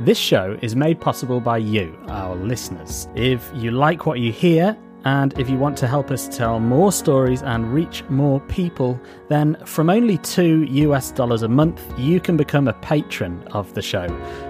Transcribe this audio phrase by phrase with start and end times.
[0.00, 3.08] This show is made possible by you, our listeners.
[3.14, 4.76] If you like what you hear,
[5.06, 9.56] and if you want to help us tell more stories and reach more people, then
[9.64, 14.06] from only two US dollars a month, you can become a patron of the show.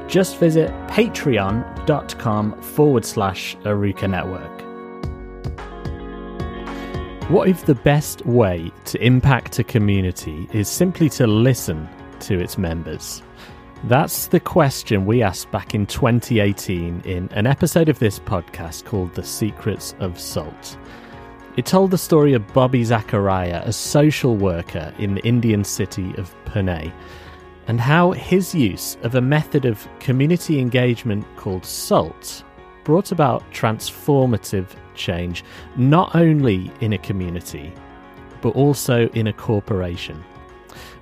[0.08, 4.62] Just visit patreon.com forward slash Arukah Network.
[7.30, 11.88] What if the best way to impact a community is simply to listen
[12.20, 13.22] to its members?
[13.86, 19.14] That's the question we asked back in 2018 in an episode of this podcast called
[19.14, 20.76] The Secrets of Salt.
[21.56, 26.34] It told the story of Bobby Zachariah, a social worker in the Indian city of
[26.46, 26.92] Pune,
[27.68, 32.42] and how his use of a method of community engagement called SALT
[32.82, 35.44] brought about transformative change,
[35.76, 37.72] not only in a community,
[38.40, 40.24] but also in a corporation.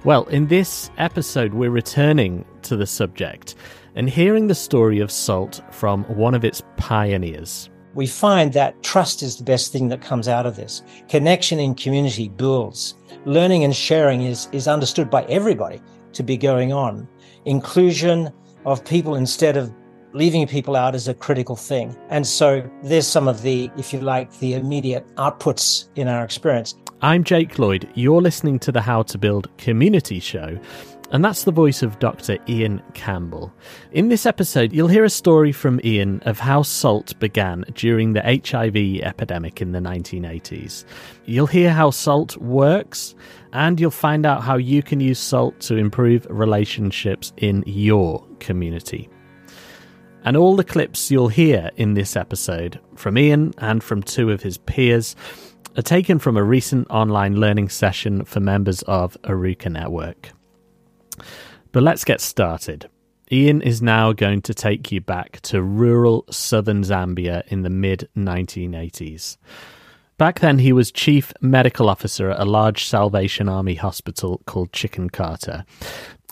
[0.05, 3.55] Well, in this episode, we're returning to the subject
[3.95, 7.71] and hearing the story of salt from one of its pioneers.
[7.95, 10.83] We find that trust is the best thing that comes out of this.
[11.09, 12.95] Connection in community builds.
[13.25, 15.81] Learning and sharing is, is understood by everybody
[16.13, 17.09] to be going on.
[17.47, 18.31] Inclusion
[18.67, 19.73] of people instead of
[20.13, 21.97] leaving people out is a critical thing.
[22.11, 26.75] And so there's some of the, if you like, the immediate outputs in our experience.
[27.05, 27.87] I'm Jake Lloyd.
[27.93, 30.59] You're listening to the How to Build Community show.
[31.11, 32.39] And that's the voice of Dr.
[32.49, 33.53] Ian Campbell.
[33.93, 38.23] In this episode, you'll hear a story from Ian of how SALT began during the
[38.23, 40.87] HIV epidemic in the 1980s.
[41.27, 43.15] You'll hear how SALT works,
[43.53, 49.11] and you'll find out how you can use SALT to improve relationships in your community.
[50.25, 54.43] And all the clips you'll hear in this episode from Ian and from two of
[54.43, 55.15] his peers
[55.77, 60.31] are taken from a recent online learning session for members of Arukah Network.
[61.73, 62.89] But let's get started.
[63.33, 68.09] Ian is now going to take you back to rural southern Zambia in the mid
[68.17, 69.39] 1980s.
[70.17, 75.65] Back then, he was chief medical officer at a large Salvation Army hospital called Chikankata.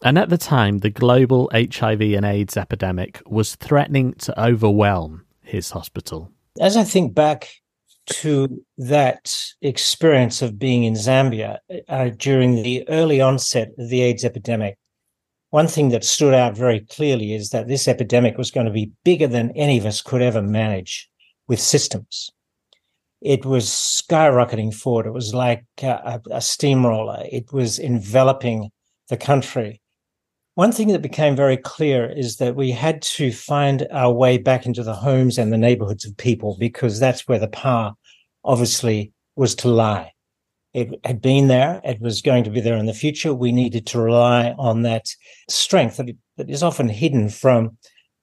[0.05, 5.71] And at the time, the global HIV and AIDS epidemic was threatening to overwhelm his
[5.71, 6.31] hospital.
[6.61, 7.62] As I think back
[8.07, 11.59] to that experience of being in Zambia
[11.89, 14.79] uh, during the early onset of the AIDS epidemic,
[15.51, 18.91] one thing that stood out very clearly is that this epidemic was going to be
[19.05, 21.11] bigger than any of us could ever manage
[21.47, 22.31] with systems.
[23.21, 25.07] It was skyrocketing forward.
[25.07, 27.23] It was like a, a steamroller.
[27.31, 28.71] It was enveloping
[29.11, 29.82] the country.
[30.55, 34.67] One thing that became very clear is that we had to find our way back
[34.67, 37.95] into the homes and the neighborhoods of people because that's where the power
[38.45, 40.13] obviously was to lie.
[40.75, 41.81] It had been there.
[41.85, 43.33] It was going to be there in the future.
[43.33, 45.07] We needed to rely on that
[45.49, 47.79] strength that, that is often hidden from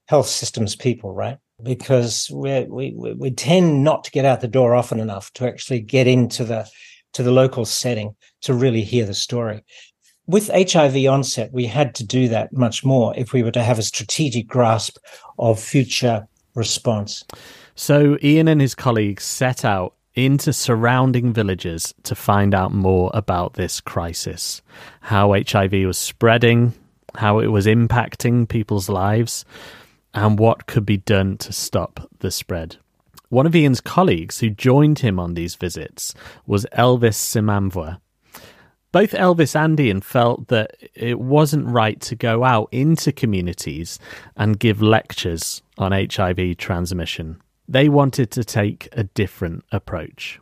[0.07, 1.37] health systems people, right?
[1.61, 5.81] Because we we we tend not to get out the door often enough to actually
[5.81, 6.67] get into the
[7.13, 9.63] to the local setting to really hear the story.
[10.29, 13.79] With HIV onset, we had to do that much more if we were to have
[13.79, 14.99] a strategic grasp
[15.39, 17.25] of future response.
[17.73, 23.55] So Ian and his colleagues set out into surrounding villages to find out more about
[23.55, 24.61] this crisis,
[25.01, 26.75] how HIV was spreading,
[27.15, 29.45] how it was impacting people's lives,
[30.13, 32.77] and what could be done to stop the spread.
[33.29, 36.13] One of Ian's colleagues who joined him on these visits
[36.45, 37.99] was Elvis Simamvwa.
[38.91, 43.99] Both Elvis and Ian felt that it wasn't right to go out into communities
[44.35, 50.39] and give lectures on HIV transmission they wanted to take a different approach.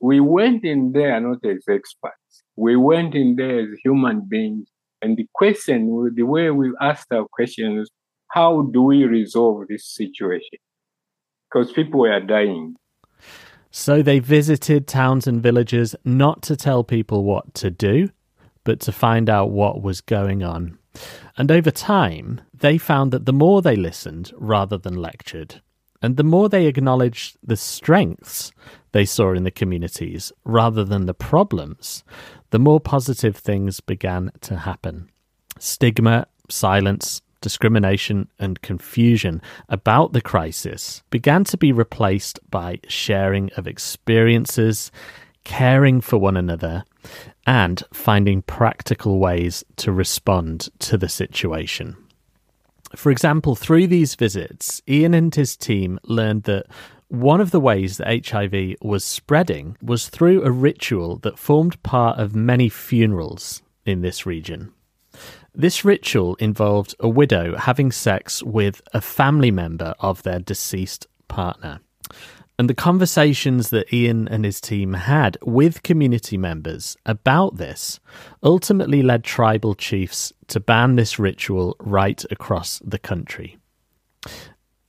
[0.00, 2.42] We went in there not as experts.
[2.56, 4.66] We went in there as human beings.
[5.02, 7.90] And the question, the way we asked our questions,
[8.28, 10.58] how do we resolve this situation?
[11.52, 12.76] Because people were dying.
[13.70, 18.10] So they visited towns and villages not to tell people what to do,
[18.64, 20.78] but to find out what was going on.
[21.36, 25.62] And over time, they found that the more they listened rather than lectured,
[26.02, 28.52] and the more they acknowledged the strengths
[28.92, 32.02] they saw in the communities rather than the problems,
[32.50, 35.08] the more positive things began to happen.
[35.58, 43.66] Stigma, silence, discrimination, and confusion about the crisis began to be replaced by sharing of
[43.66, 44.90] experiences,
[45.44, 46.84] caring for one another,
[47.46, 51.96] and finding practical ways to respond to the situation.
[52.96, 56.66] For example, through these visits, Ian and his team learned that
[57.08, 62.18] one of the ways that HIV was spreading was through a ritual that formed part
[62.18, 64.72] of many funerals in this region.
[65.54, 71.80] This ritual involved a widow having sex with a family member of their deceased partner.
[72.58, 78.00] And the conversations that Ian and his team had with community members about this
[78.42, 83.56] ultimately led tribal chiefs to ban this ritual right across the country.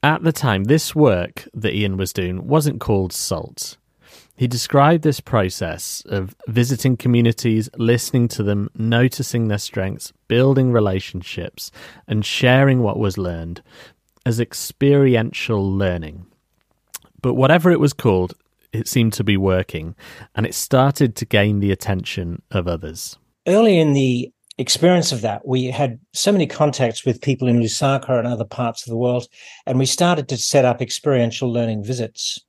[0.04, 3.78] At the time, this work that Ian was doing wasn't called SALT.
[4.42, 11.72] He described this process of visiting communities, listening to them, noticing their strengths, building relationships,
[12.08, 13.62] and sharing what was learned
[14.26, 16.26] as experiential learning.
[17.22, 18.34] But whatever it was called,
[18.74, 19.94] it seemed to be working,
[20.34, 23.20] and it started to gain the attention of others.
[23.48, 28.18] Early in the experience of that, we had so many contacts with people in Lusaka
[28.18, 29.28] and other parts of the world,
[29.68, 32.40] and we started to set up experiential learning visits.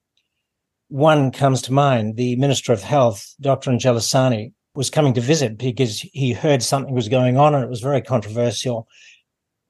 [0.93, 3.71] One comes to mind the Minister of Health, Dr.
[3.71, 7.81] Ngelisani, was coming to visit because he heard something was going on and it was
[7.81, 8.87] very controversial.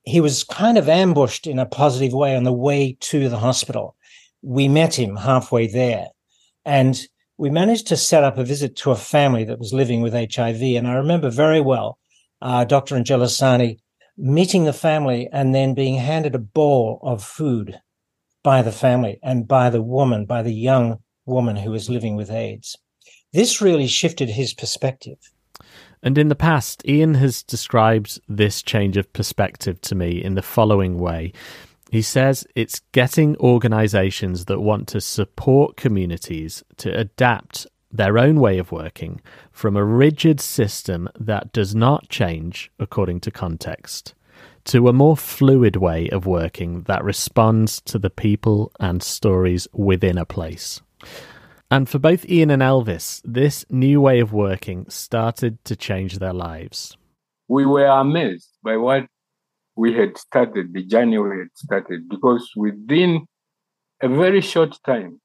[0.02, 3.94] He was kind of ambushed in a positive way on the way to the hospital
[4.42, 6.08] we met him halfway there
[6.64, 7.06] and
[7.38, 10.60] we managed to set up a visit to a family that was living with HIV.
[10.60, 11.98] And I remember very well
[12.40, 12.96] uh, Dr.
[12.96, 13.78] Ngelisani
[14.16, 17.80] meeting the family and then being handed a bowl of food
[18.42, 22.30] by the family and by the woman, by the young woman who was living with
[22.30, 22.76] AIDS.
[23.32, 25.18] This really shifted his perspective.
[26.02, 30.42] And in the past, Ian has described this change of perspective to me in the
[30.42, 31.32] following way.
[31.90, 38.58] He says it's getting organizations that want to support communities to adapt their own way
[38.58, 39.20] of working
[39.52, 44.14] from a rigid system that does not change according to context
[44.64, 50.16] to a more fluid way of working that responds to the people and stories within
[50.16, 50.80] a place.
[51.70, 56.34] And for both Ian and Elvis, this new way of working started to change their
[56.34, 56.96] lives.
[57.48, 59.06] We were amazed by what
[59.74, 63.26] we had started, the journey we had started, because within
[64.02, 65.20] a very short time,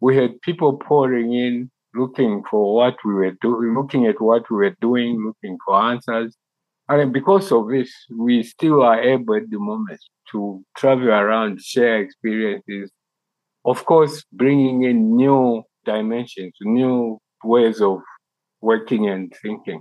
[0.00, 4.56] we had people pouring in, looking for what we were doing, looking at what we
[4.56, 6.36] were doing, looking for answers.
[6.88, 10.00] And because of this, we still are able at the moment
[10.32, 12.90] to travel around, share experiences,
[13.70, 17.98] of course, bringing in new dimensions, new ways of
[18.60, 19.80] working and thinking.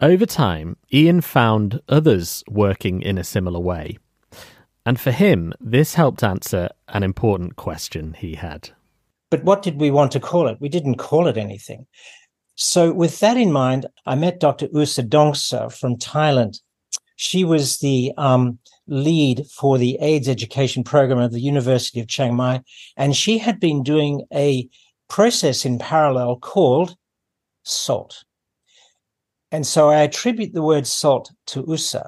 [0.00, 3.98] Over time, Ian found others working in a similar way.
[4.84, 8.70] And for him, this helped answer an important question he had.
[9.30, 10.60] But what did we want to call it?
[10.60, 11.86] We didn't call it anything.
[12.54, 14.68] So, with that in mind, I met Dr.
[14.72, 16.58] Usa Duongsaa from Thailand.
[17.16, 22.34] She was the um, lead for the AIDS education program at the University of Chiang
[22.34, 22.62] Mai,
[22.96, 24.68] and she had been doing a
[25.08, 26.96] process in parallel called
[27.64, 28.24] SALT.
[29.50, 32.02] And so I attribute the word salt to Usa.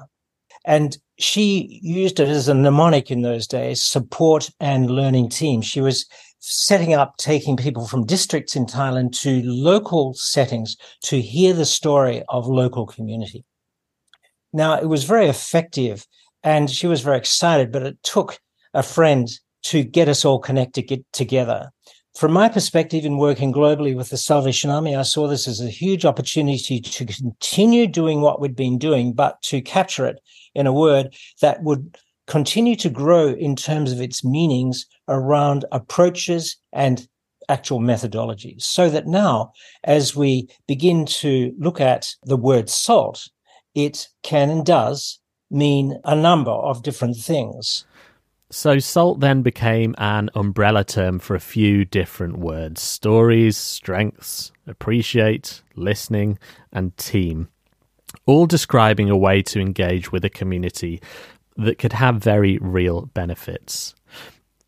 [0.65, 5.61] And she used it as a mnemonic in those days support and learning team.
[5.61, 6.07] She was
[6.39, 12.23] setting up, taking people from districts in Thailand to local settings to hear the story
[12.29, 13.45] of local community.
[14.51, 16.07] Now, it was very effective
[16.45, 18.39] and she was very excited, but it took
[18.73, 19.27] a friend
[19.63, 21.71] to get us all connected get together
[22.15, 25.69] from my perspective in working globally with the Salvation Army, I saw this as a
[25.69, 30.21] huge opportunity to continue doing what we'd been doing, but to capture it
[30.53, 36.55] in a word that would continue to grow in terms of its meanings around approaches
[36.71, 37.05] and
[37.49, 38.63] actual methodologies.
[38.63, 39.51] So that now,
[39.83, 43.27] as we begin to look at the word salt,
[43.75, 47.85] it can and does mean a number of different things.
[48.51, 55.63] So, SALT then became an umbrella term for a few different words stories, strengths, appreciate,
[55.75, 56.37] listening,
[56.71, 57.49] and team,
[58.25, 61.01] all describing a way to engage with a community
[61.57, 63.95] that could have very real benefits.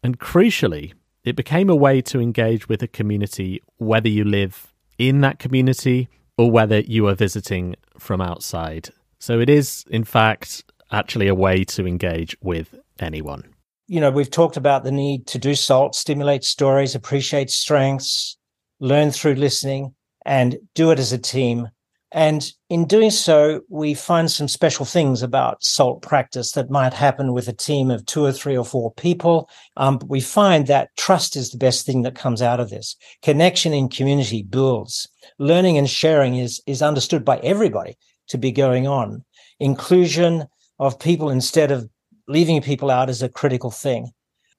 [0.03, 0.93] And crucially,
[1.23, 6.09] it became a way to engage with a community whether you live in that community
[6.37, 8.89] or whether you are visiting from outside.
[9.27, 13.43] So, it is, in fact, actually a way to engage with anyone
[13.87, 18.37] you know, we've talked about the need to do SALT, stimulate stories, appreciate strengths,
[18.79, 21.69] learn through listening, and do it as a team.
[22.11, 27.33] And in doing so, we find some special things about SALT practice that might happen
[27.33, 29.49] with a team of two or three or four people.
[29.77, 32.95] Um, we find that trust is the best thing that comes out of this.
[33.21, 35.09] Connection in community builds.
[35.37, 37.97] Learning and sharing is, is understood by everybody
[38.29, 39.23] to be going on.
[39.59, 40.45] Inclusion
[40.79, 41.89] of people instead of
[42.27, 44.11] leaving people out is a critical thing.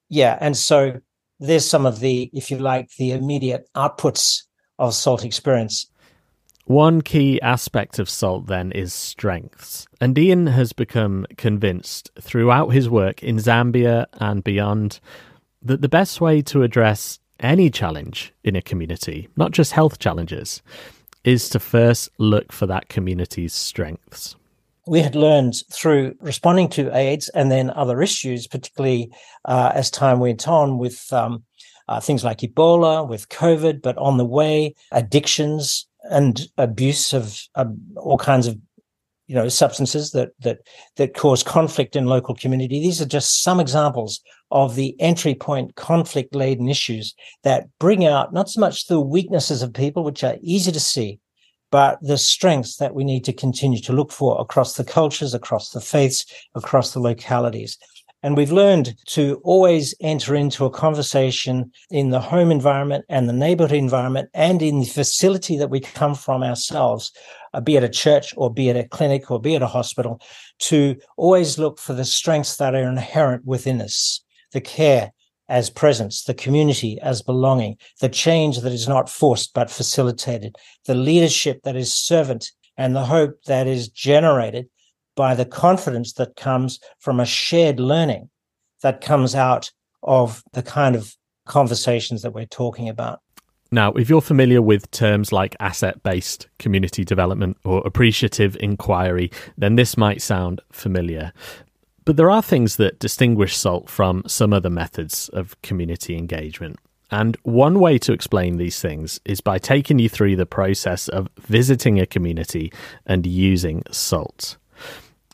[0.08, 0.38] Yeah.
[0.40, 1.00] And so
[1.38, 4.42] there's some of the, if you like, the immediate outputs
[4.78, 5.90] of SALT experience.
[6.64, 9.87] One key aspect of SALT then is strengths.
[10.00, 15.00] And Ian has become convinced throughout his work in Zambia and beyond
[15.62, 20.62] that the best way to address any challenge in a community, not just health challenges,
[21.28, 24.35] is to first look for that community's strengths.
[24.87, 29.12] We had learned through responding to AIDS and then other issues, particularly
[29.44, 31.44] uh, as time went on with um,
[31.87, 37.78] uh, things like Ebola, with COVID, but on the way, addictions, and abuse of um,
[37.97, 38.56] all kinds of
[39.28, 40.58] you know substances that that
[40.97, 42.80] that cause conflict in local community.
[42.80, 44.20] These are just some examples
[44.50, 49.62] of the entry point conflict laden issues that bring out not so much the weaknesses
[49.62, 51.20] of people which are easy to see
[51.70, 55.70] but the strengths that we need to continue to look for across the cultures across
[55.70, 57.76] the faiths across the localities
[58.22, 63.32] and we've learned to always enter into a conversation in the home environment and the
[63.32, 67.12] neighborhood environment and in the facility that we come from ourselves,
[67.54, 70.20] uh, be it a church or be it a clinic or be it a hospital,
[70.58, 75.12] to always look for the strengths that are inherent within us, the care
[75.48, 80.56] as presence, the community as belonging, the change that is not forced but facilitated,
[80.87, 84.68] the leadership that is servant and the hope that is generated
[85.18, 88.30] by the confidence that comes from a shared learning
[88.82, 89.68] that comes out
[90.04, 93.18] of the kind of conversations that we're talking about.
[93.72, 99.75] Now, if you're familiar with terms like asset based community development or appreciative inquiry, then
[99.75, 101.32] this might sound familiar.
[102.04, 106.76] But there are things that distinguish SALT from some other methods of community engagement.
[107.10, 111.28] And one way to explain these things is by taking you through the process of
[111.40, 112.72] visiting a community
[113.04, 114.58] and using SALT.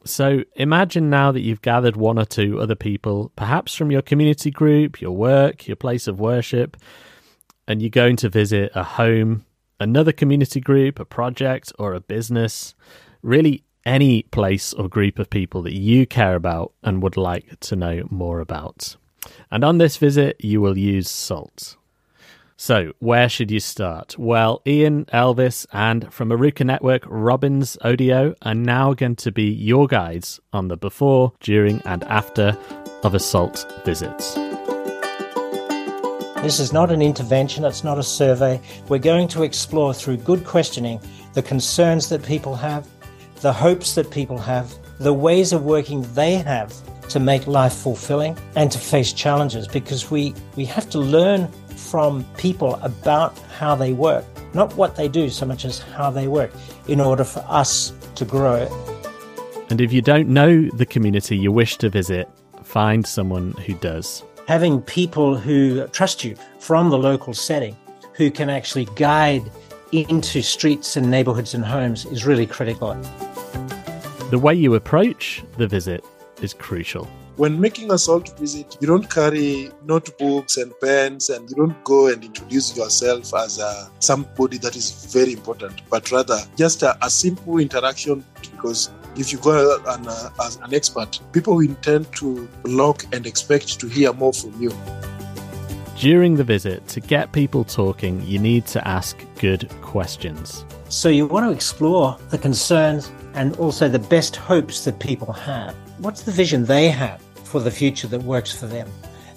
[0.04, 4.50] So imagine now that you've gathered one or two other people, perhaps from your community
[4.50, 6.76] group, your work, your place of worship,
[7.66, 9.46] and you're going to visit a home,
[9.80, 12.74] another community group, a project, or a business.
[13.22, 17.76] Really, any place or group of people that you care about and would like to
[17.76, 18.96] know more about.
[19.50, 21.76] And on this visit, you will use SALT.
[22.56, 24.16] So, where should you start?
[24.16, 29.88] Well, Ian, Elvis, and from Arukah Network, Robbins Odio are now going to be your
[29.88, 32.56] guides on the before, during, and after
[33.02, 34.34] of assault visits.
[36.42, 38.60] This is not an intervention, it's not a survey.
[38.88, 41.00] We're going to explore through good questioning
[41.32, 42.86] the concerns that people have,
[43.40, 46.72] the hopes that people have, the ways of working they have
[47.08, 51.48] to make life fulfilling and to face challenges because we, we have to learn
[51.90, 54.24] from people about how they work,
[54.54, 56.50] not what they do so much as how they work,
[56.88, 58.66] in order for us to grow.
[59.70, 62.28] And if you don't know the community you wish to visit,
[62.62, 64.24] find someone who does.
[64.48, 67.76] Having people who trust you from the local setting,
[68.14, 69.42] who can actually guide
[69.92, 72.94] into streets and neighborhoods and homes is really critical.
[74.30, 76.04] The way you approach the visit
[76.42, 81.56] is crucial when making a salt visit, you don't carry notebooks and pens and you
[81.56, 86.84] don't go and introduce yourself as a, somebody that is very important, but rather just
[86.84, 91.66] a, a simple interaction because if you go an, uh, as an expert, people will
[91.68, 94.72] intend to look and expect to hear more from you.
[95.96, 100.64] During the visit, to get people talking, you need to ask good questions.
[100.88, 105.74] So, you want to explore the concerns and also the best hopes that people have.
[105.98, 107.23] What's the vision they have
[107.54, 108.90] for the future that works for them?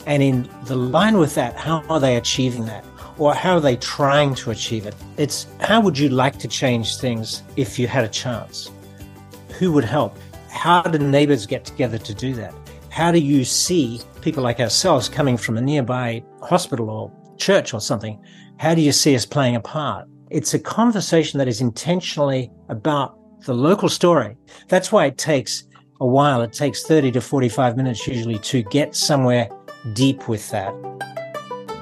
[0.08, 2.84] And in the line with that, how are they achieving that?
[3.20, 4.96] Or how are they trying to achieve it?
[5.18, 8.72] It's how would you like to change things if you had a chance?
[9.60, 10.18] Who would help?
[10.50, 12.56] How do neighbors get together to do that?
[12.90, 17.80] How do you see people like ourselves coming from a nearby hospital or church or
[17.80, 18.20] something?
[18.58, 20.08] How do you see us playing a part?
[20.32, 24.38] It's a conversation that is intentionally about the local story.
[24.70, 25.68] That's why it takes
[26.00, 26.42] a while.
[26.42, 29.50] It takes 30 to 45 minutes usually to get somewhere
[29.94, 30.74] deep with that.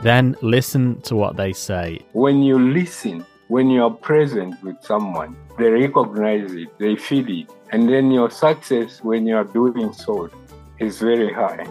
[0.04, 2.00] Then listen to what they say.
[2.14, 7.50] When you listen, when you are present with someone, they recognize it, they feel it.
[7.72, 10.30] And then your success when you are doing so
[10.80, 11.66] is very high.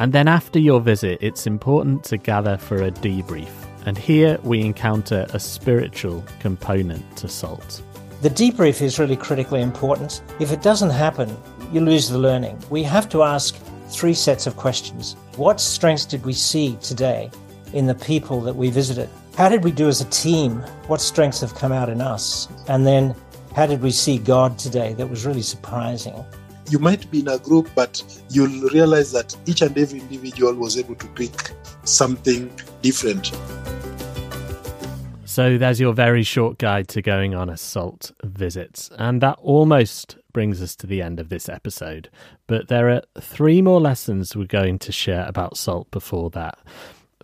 [0.00, 3.50] And then after your visit, it's important to gather for a debrief.
[3.84, 7.82] And here we encounter a spiritual component to SALT.
[8.20, 10.22] The debrief is really critically important.
[10.40, 11.36] If it doesn't happen,
[11.72, 12.60] you lose the learning.
[12.68, 13.54] We have to ask
[13.90, 15.14] three sets of questions.
[15.36, 17.30] What strengths did we see today
[17.74, 19.08] in the people that we visited?
[19.36, 20.56] How did we do as a team?
[20.88, 22.48] What strengths have come out in us?
[22.66, 23.14] And then
[23.54, 26.24] how did we see God today that was really surprising?
[26.70, 30.76] You might be in a group, but you'll realize that each and every individual was
[30.76, 31.52] able to pick
[31.84, 32.50] something
[32.82, 33.30] different.
[35.28, 38.88] So there's your very short guide to going on a SALT visit.
[38.98, 42.08] And that almost brings us to the end of this episode.
[42.46, 46.58] But there are three more lessons we're going to share about SALT before that.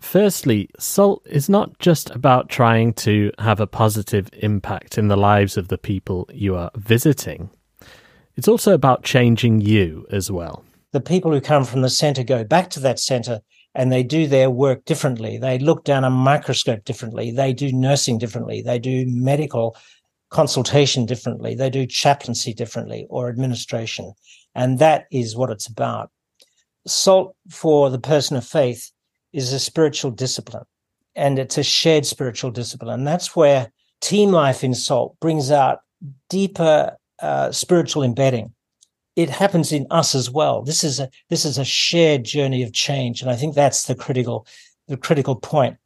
[0.00, 5.56] Firstly, SALT is not just about trying to have a positive impact in the lives
[5.56, 7.49] of the people you are visiting,
[8.37, 10.62] it's also about changing you as well.
[10.92, 13.40] The people who come from the center go back to that center
[13.75, 15.37] and they do their work differently.
[15.37, 17.31] They look down a microscope differently.
[17.31, 18.62] They do nursing differently.
[18.62, 19.76] They do medical
[20.31, 21.54] consultation differently.
[21.54, 24.14] They do chaplaincy differently or administration.
[24.54, 26.11] And that is what it's about.
[26.87, 28.90] Salt for the person of faith
[29.33, 30.64] is a spiritual discipline
[31.16, 33.00] and it's a shared spiritual discipline.
[33.00, 35.81] And that's where team life in salt brings out
[36.28, 38.53] deeper uh, spiritual embedding
[39.16, 40.62] it happens in us as well.
[40.62, 43.94] This is a this is a shared journey of change, and I think that's the
[43.94, 44.47] critical
[44.88, 45.76] the critical point.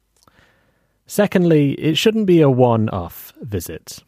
[1.05, 4.03] Secondly, it shouldn't be a one-off visit.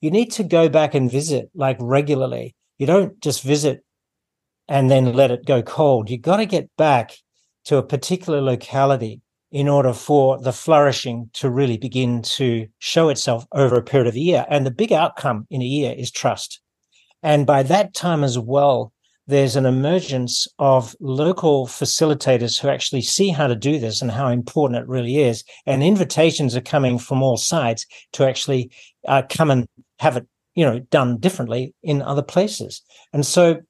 [0.00, 2.54] You need to go back and visit like regularly.
[2.78, 3.84] You don't just visit
[4.68, 6.10] and then let it go cold.
[6.10, 7.12] You've got to get back
[7.64, 13.46] to a particular locality in order for the flourishing to really begin to show itself
[13.52, 14.46] over a period of a year.
[14.48, 16.61] And the big outcome in a year is trust.
[17.22, 18.92] And by that time as well,
[19.26, 24.28] there's an emergence of local facilitators who actually see how to do this and how
[24.28, 25.44] important it really is.
[25.64, 28.72] And invitations are coming from all sides to actually
[29.06, 29.66] uh, come and
[30.00, 32.82] have it, you know, done differently in other places.
[33.12, 33.60] And so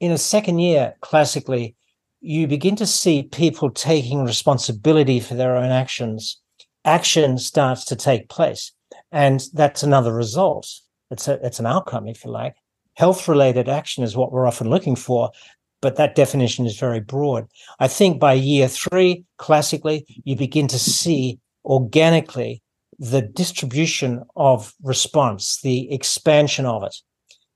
[0.00, 1.76] in a second year, classically,
[2.20, 6.40] you begin to see people taking responsibility for their own actions.
[6.84, 8.72] Action starts to take place.
[9.10, 10.68] And that's another result.
[11.10, 12.54] It's a, it's an outcome, if you like
[12.94, 15.30] health related action is what we're often looking for,
[15.80, 17.46] but that definition is very broad.
[17.80, 22.62] I think by year three, classically, you begin to see organically
[22.98, 26.96] the distribution of response, the expansion of it.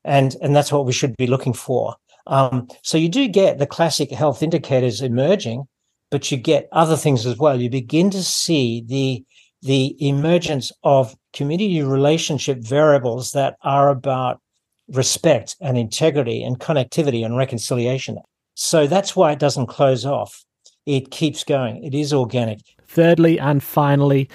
[0.04, 1.94] And, and that's what we should be looking for.
[2.26, 5.68] Um, so you do get the classic health indicators emerging,
[6.10, 7.60] but you get other things as well.
[7.60, 9.24] You begin to see the,
[9.62, 14.40] the emergence of community relationship variables that are about
[14.88, 18.18] respect and integrity and connectivity and reconciliation.
[18.54, 20.44] So that's why it doesn't close off.
[20.86, 21.82] It keeps going.
[21.84, 22.60] It is organic.
[22.86, 24.28] Thirdly, and finally,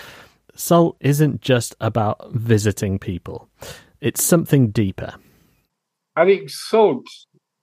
[0.56, 3.50] SALT isn't just about visiting people,
[4.02, 5.14] it's something deeper.
[6.16, 7.06] I think SALT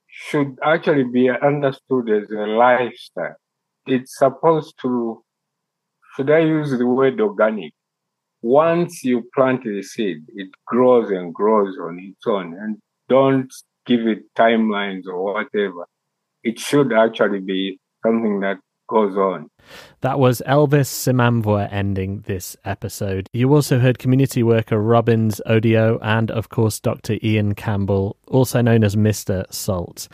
[0.09, 3.37] should actually be understood as a lifestyle.
[3.87, 5.22] It's supposed to,
[6.16, 7.72] should I use the word organic?
[8.42, 12.55] Once you plant the seed, it grows and grows on its own.
[12.61, 13.53] And don't
[13.87, 15.87] give it timelines or whatever.
[16.44, 19.51] It should actually be something that goes on.
[20.01, 23.29] That was Elvis Simamvwa ending this episode.
[23.33, 27.18] You also heard community worker Robbins Odio and, of course, Dr.
[27.22, 29.53] Ian Campbell, also known as Mr.
[29.53, 30.09] Salt.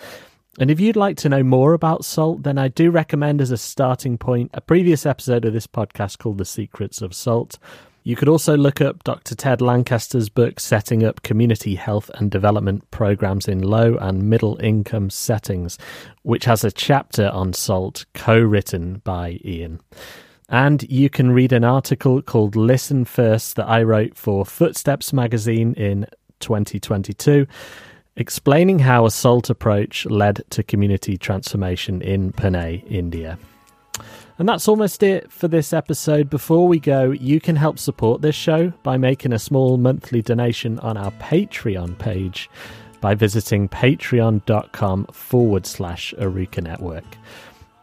[0.58, 3.56] And if you'd like to know more about salt, then I do recommend as a
[3.56, 7.58] starting point a previous episode of this podcast called The Secrets of Salt.
[8.06, 9.34] You could also look up Dr.
[9.34, 15.08] Ted Lankester's book, Setting Up Community Health and Development Programs in Low and Middle Income
[15.08, 15.78] Settings,
[16.20, 19.80] which has a chapter on salt co written by Ian.
[20.50, 25.72] And you can read an article called Listen First that I wrote for Footsteps magazine
[25.72, 26.06] in
[26.40, 27.46] 2022
[28.16, 33.38] explaining how a SALT approach led to community transformation in Pune, India.
[34.38, 36.28] And that's almost it for this episode.
[36.28, 40.80] Before we go, you can help support this show by making a small monthly donation
[40.80, 42.50] on our Patreon page
[43.00, 47.04] by visiting patreon.com forward slash Arukah Network.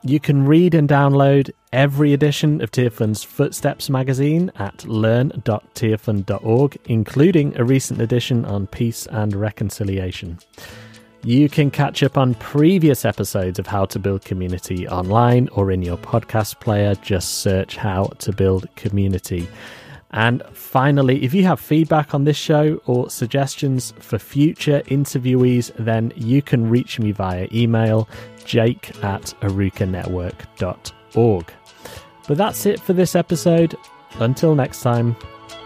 [0.04, 7.64] You can read and download every edition of Tearfund's Footsteps magazine at learn.tearfund.org, including a
[7.64, 10.40] recent edition on peace and reconciliation.
[11.24, 15.84] You can catch up on previous episodes of How to Build Community online or in
[15.84, 16.96] your podcast player.
[16.96, 19.48] Just search How to Build Community.
[20.10, 26.12] And finally, if you have feedback on this show or suggestions for future interviewees, then
[26.16, 28.10] you can reach me via email
[28.44, 31.54] jake at arukahnetwork.org.
[32.28, 33.76] But that's it for this episode.
[34.16, 35.16] Until next time,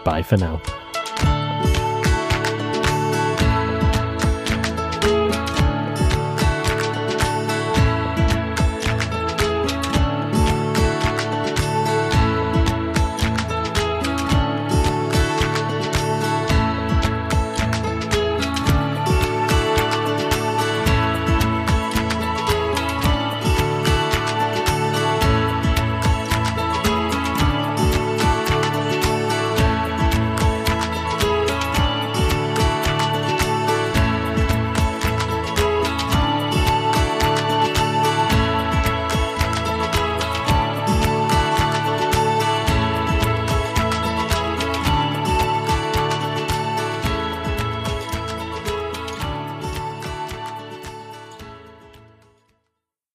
[0.04, 0.60] bye for now.